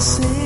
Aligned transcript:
sleep. 0.00 0.39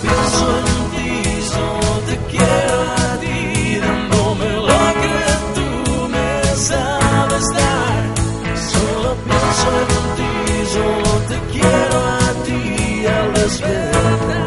Pienso 0.00 0.44
en 0.58 0.78
ti, 0.94 1.10
solo 1.52 1.90
te 2.06 2.16
quiero 2.30 2.76
a 2.82 3.18
ti, 3.20 3.36
dame 3.84 4.50
lo 4.68 4.80
que 5.02 5.18
tú 5.56 5.68
me 6.08 6.28
sabes 6.56 7.46
dar. 7.58 8.02
Solo 8.72 9.10
pienso 9.26 9.68
en 9.82 9.88
ti, 10.18 10.32
solo 10.74 11.12
te 11.28 11.38
quiero 11.52 11.96
a 11.98 12.28
ti, 12.46 12.60
a 13.06 13.08
la 13.32 13.42
espera. 13.44 14.40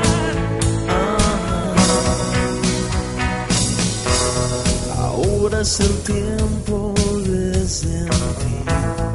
Ahora 4.98 5.58
es 5.62 5.80
el 5.80 5.96
tiempo 6.04 6.94
de 7.26 7.68
sentir. 7.68 9.15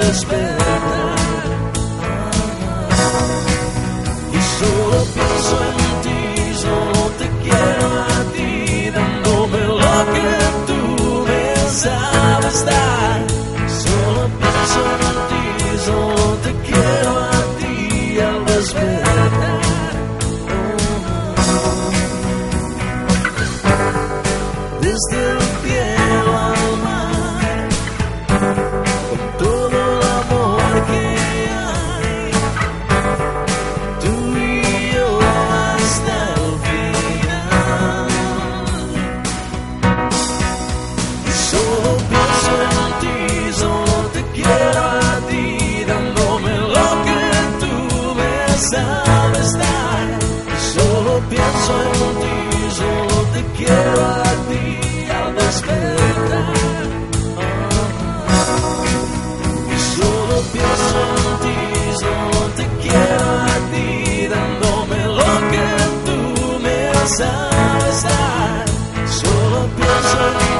despertar. 0.00 1.16
Y 4.32 4.40
solo 4.58 4.98
pienso 5.14 5.54
en 5.70 5.78
ti, 6.04 6.18
solo 6.64 7.02
te 7.18 7.26
quiero 7.42 7.86
a 8.02 8.18
ti, 8.34 8.90
dándome 8.90 9.60
lo 9.82 9.96
que 10.14 10.30
tú 10.68 10.80
me 11.28 11.44
sabes 11.70 12.64
dar. 12.66 13.20
Solo 13.84 14.22
pienso 14.40 14.80
en 15.08 15.16
ti, 15.30 15.44
solo 15.86 16.26
te 16.44 16.52
quiero 16.68 17.12
a 17.18 17.40
ti 17.58 18.20
al 18.20 18.46
despertar. 18.46 19.60
Desde 24.80 25.18
el 25.32 25.38
pie. 25.62 25.99
pleasant 69.76 70.59